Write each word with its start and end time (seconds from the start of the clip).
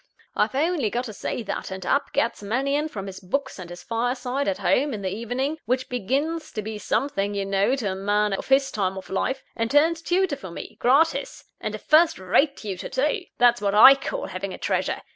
I've 0.35 0.55
only 0.55 0.89
got 0.89 1.05
to 1.05 1.13
say 1.13 1.43
that; 1.43 1.69
and 1.69 1.85
up 1.85 2.11
gets 2.11 2.41
Mannion 2.41 2.87
from 2.89 3.05
his 3.05 3.19
books 3.19 3.59
and 3.59 3.69
his 3.69 3.83
fireside 3.83 4.47
at 4.47 4.57
home, 4.57 4.95
in 4.95 5.03
the 5.03 5.13
evening 5.13 5.59
which 5.65 5.89
begins 5.89 6.51
to 6.53 6.63
be 6.63 6.79
something, 6.79 7.35
you 7.35 7.45
know, 7.45 7.75
to 7.75 7.91
a 7.91 7.95
man 7.95 8.33
of 8.33 8.47
his 8.47 8.71
time 8.71 8.97
of 8.97 9.11
life 9.11 9.43
and 9.55 9.69
turns 9.69 10.01
tutor 10.01 10.37
for 10.37 10.49
me, 10.49 10.75
gratis; 10.79 11.43
and 11.59 11.75
a 11.75 11.77
first 11.77 12.17
rate 12.17 12.57
tutor, 12.57 12.89
too! 12.89 13.25
That's 13.37 13.61
what 13.61 13.75
I 13.75 13.93
call 13.93 14.25
having 14.25 14.55
a 14.55 14.57
treasure! 14.57 15.03